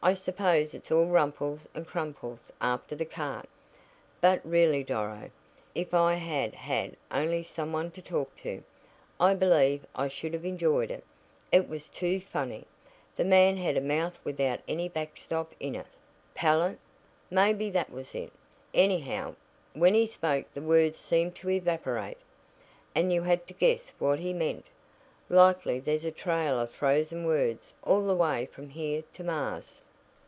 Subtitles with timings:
[0.00, 3.46] I suppose it's all rumples and crumples after the cart.
[4.20, 5.30] But really, Doro,
[5.74, 8.62] if I had had only some one to talk to,
[9.18, 11.04] I believe I should have enjoyed it.
[11.50, 12.64] It was too funny!
[13.16, 15.88] The man had a mouth without any backstop in it"
[16.34, 16.78] "Palate?"
[17.28, 18.32] "Maybe that was it.
[18.72, 19.34] Anyhow,
[19.74, 22.18] when he spoke the words seemed to evaporate,
[22.94, 24.64] and you had to guess what he meant.
[25.28, 29.82] Likely there's a trail of frozen words all the way from here to Mars."